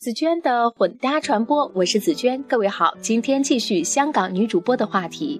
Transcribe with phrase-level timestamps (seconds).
[0.00, 5.38] 紫娟的混搭传播，我是紫娟，各位好，今天继续香港女主播的话题。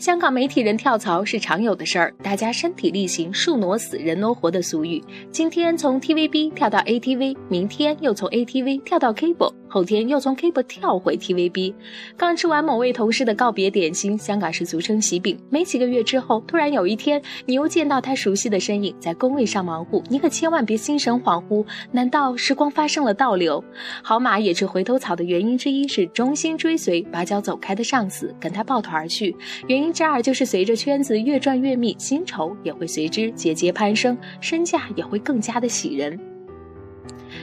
[0.00, 5.00] 香港媒体人跳槽是常有的事儿，大家身体力行，树挪死，人挪活的俗语。
[5.30, 9.54] 今天从 TVB 跳到 ATV，明天又从 ATV 跳到 Cable。
[9.70, 11.72] 后天又从 Cable 跳回 TVB，
[12.16, 15.38] 刚吃完某位同事的告别点心，香港是俗称喜饼。
[15.48, 21.64] 没几个月之后，突然有一天，你又见到他熟悉的身影在工位上忙活，你可千万别心神恍惚。
[21.92, 23.62] 难道时光发生了倒流？
[24.02, 29.36] 好马也吃回头草的原因之一是忠心追随把脚走开的上司，跟他抱团而去。
[29.68, 36.29] 原因之二就是随着圈子越转越密，薪酬也会随之节节攀升，身价也会更加的喜人。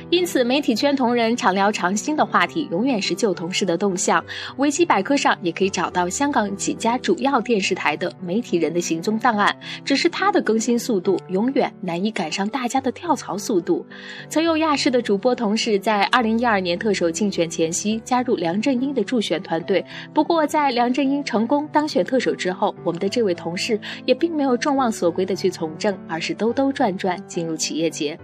[0.10, 4.24] 因此，媒体圈同仁常聊常新的话题，永远是旧同事的动向。
[4.56, 9.54] 维基百科上也可以找到香港几家主要电视台的媒体人的行踪档案，
[9.84, 13.86] 只是它的更新速度永远难以赶上大家的跳槽速度。
[14.30, 28.18] 曾有亚视的主播同事在二零一二年特首竞选前夕加入梁振英的助选团队，不过在梁振英成功当选特首之后，我们的这位同事也并没有众望所归的去从政，而是兜兜转转进入企业界。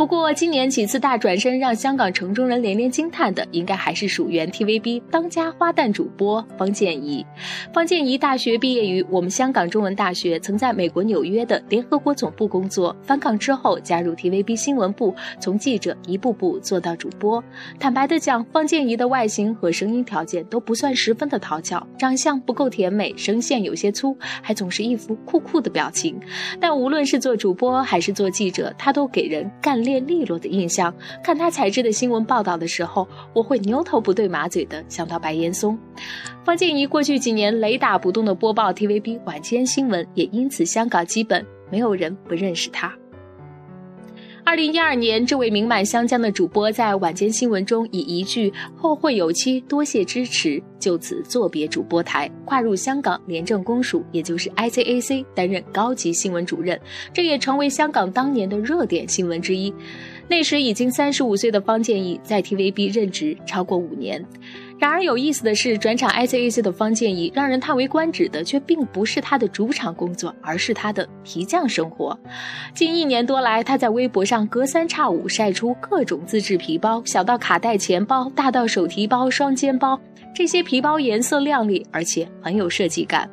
[0.00, 7.22] 不过，今年几次大转身让香港城中人连连惊叹的，应该还是属原 TVB 当家花旦主播方建怡。
[7.70, 12.96] 方建怡大学毕业于我们香港中文大学，曾在美国纽约的联合国总部工作。
[13.02, 17.44] 返港之后加入 TVB 新闻部，从记者一步步做到主播。
[17.78, 26.18] 坦白的讲，方建怡的外形和声音条件都不算十分的讨巧，长相不够甜美，声线有些粗，还总是一副酷酷的表情。
[26.58, 29.89] 但无论是做主播还是做记者，他都给人干练。
[29.98, 35.76] 利落的印象，看他采制的新闻报道的时候，我会牛头不对马嘴的想到白岩松。
[36.44, 42.99] 方静怡过去几年雷打不动的播报 TVB 晚间新闻，也因此香港基本没有人不认识他。
[44.42, 56.80] 二零一二年，这位名满湘江的主播在晚间新闻中以一句“后会有期，多谢支持”就此作别主播台，跨入香港廉政公署，也就是 ICAC，担任高级新闻主任，
[57.12, 59.72] 这也成为香港当年的热点新闻之一。
[60.26, 64.24] 那时已经三十五岁的方建议在 TVB 任职超过五年。
[64.80, 72.18] 然而有意思的是，转场 ICAC 的方建怡让人叹为观止的，却并不是他的主场工作，而是他的皮匠生活。
[72.72, 80.00] 近一年多来，他在微博上隔三差五晒出各种自制皮包，小到卡带钱包，大到手提包、双肩包。
[80.32, 83.28] 这些皮包颜色亮丽，而且很有设计感。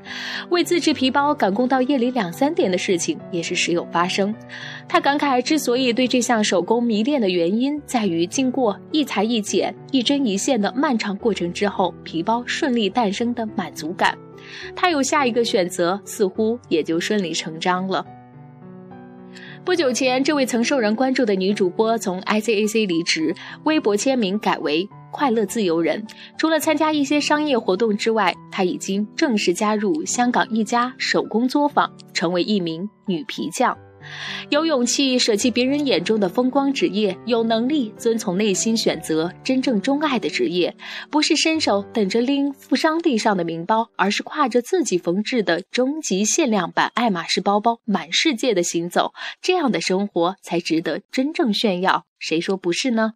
[0.50, 4.34] 为自制皮包赶工到夜里两三点的事情也是时有发生。
[4.90, 14.18] 他感慨，之所以对这项手工迷恋的原因，在于经过一裁一剪、一针一线的漫长过成之后，皮包顺利诞生的满足感。
[14.76, 18.04] 他有下一个选择，似乎也就顺理成章了。
[19.64, 24.90] 不久前，这位曾受人关注的女主播从 ICAC 离职，微博签名改为。
[25.10, 26.06] 快乐自由人，
[26.38, 33.76] 除了参加一些商业活动之外，她已经正式加入香港一家手工作坊，成为一名女皮匠。
[34.50, 40.76] 有勇气舍弃别人眼中的风光职业，有能力遵从内心选择真正钟爱的职业，
[41.10, 49.14] 不是伸手等着拎富商地上的名包，而是挎着自己缝制的终极限量版爱马仕包包，满世界的行走。
[49.42, 53.14] 这样的生活才值得真正炫耀，谁说不是呢？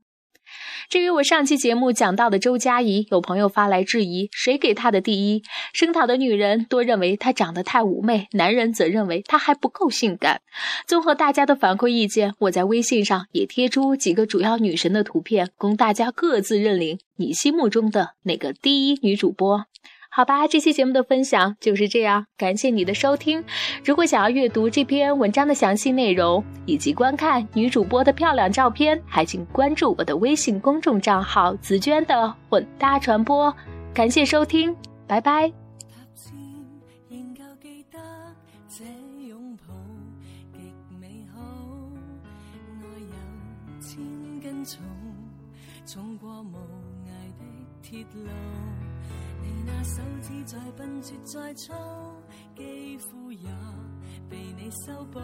[0.90, 5.44] 至于我上期节目讲到的周佳怡，有朋友发来质疑：谁给她的第一？
[5.74, 10.42] 声讨的女人多认为她长得太妩媚，男人则认为她还不够性感。
[10.86, 19.66] 综合大家的反馈意见，我在微信上也贴出几个主要女神的图片，供大家各自认领你心目中的哪个第一女主播。
[20.14, 23.42] 好吧，这期节目的分享就是这样，感谢你的收听。
[23.86, 33.56] 如果想要阅读这篇文章的详细内容，以及观看女主播的漂亮照片，还请关注我的微信公众账号“紫娟的混搭传播”。
[33.96, 34.76] 感谢收听，
[35.08, 35.50] 拜拜。
[49.42, 51.74] 你那手指再笨拙再粗，
[52.56, 53.50] 肌肤也
[54.30, 55.20] 被你修补。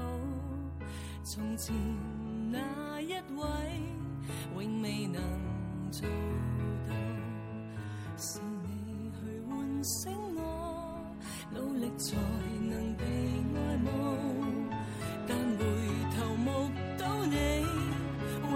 [1.24, 1.76] 从前
[2.52, 3.44] 那一位，
[4.56, 5.22] 永未能
[5.92, 6.08] 做
[6.88, 6.96] 到。
[8.18, 9.20] 是你去
[9.50, 10.42] 唤醒我，
[11.54, 12.16] 努力才
[12.62, 13.04] 能被
[13.56, 13.88] 爱慕。
[15.28, 15.64] 但回
[16.16, 16.52] 头目
[16.98, 17.36] 睹你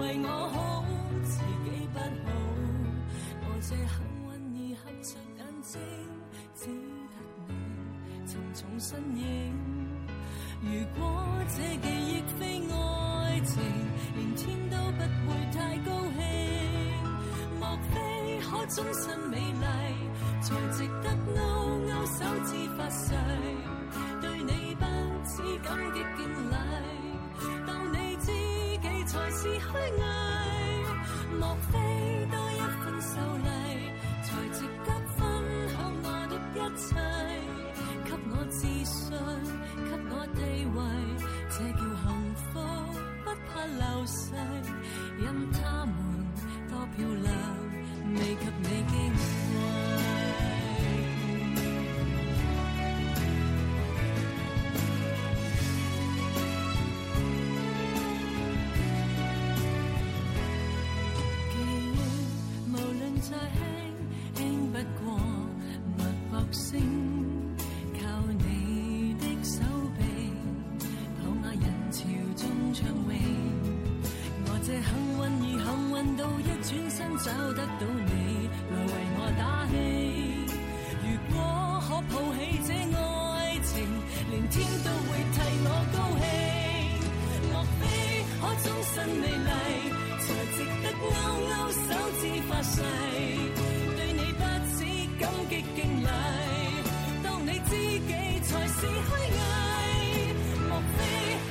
[0.24, 0.84] 我好，
[1.22, 2.30] 自己不好，
[3.44, 3.96] 我这幸运儿合
[5.72, 6.76] 只得你
[8.26, 9.22] 沉重身影。
[10.60, 10.68] 如
[11.00, 11.02] 果
[11.48, 13.56] 这记忆非爱情，
[14.14, 16.20] 连天都不会太高兴。
[17.58, 17.94] 莫非
[18.40, 19.64] 可终身美丽，
[20.42, 21.40] 才值得勾
[21.86, 23.14] 勾手指发誓，
[24.20, 24.84] 对你不
[25.24, 25.32] 止
[25.64, 26.20] 感激敬
[26.50, 26.54] 礼，
[27.66, 28.26] 当你知
[28.82, 30.04] 己才是虚伪，
[31.40, 31.78] 莫非
[89.20, 89.50] 美丽，
[90.20, 91.02] 才值得勾
[91.48, 91.80] 勾手
[92.20, 92.74] 指发誓，
[93.96, 94.42] 对你不
[94.72, 94.78] 止
[95.18, 96.08] 感激敬礼。
[97.22, 97.70] 当你知
[98.06, 98.10] 己
[98.42, 99.40] 才是虚伪，
[100.68, 100.98] 莫非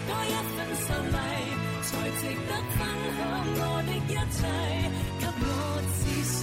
[0.08, 1.18] 多一份秀丽？
[1.84, 2.80] 才值得分
[3.18, 3.20] 享
[3.58, 4.40] 我的一切，
[5.20, 5.44] 给我
[5.98, 6.40] 自信，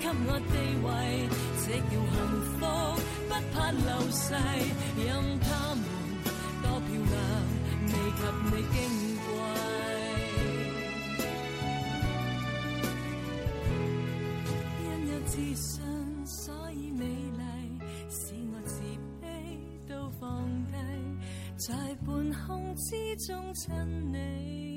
[0.00, 0.88] 给我地位，
[1.60, 2.16] 这叫幸
[2.58, 2.60] 福，
[3.28, 4.26] 不怕流逝，
[4.96, 5.08] 任
[5.40, 5.46] 他
[5.76, 5.84] 们
[6.62, 7.14] 多漂亮，
[7.90, 8.74] 未及你矜
[21.56, 21.72] 在
[22.04, 23.72] 半空之中亲
[24.12, 24.73] 你，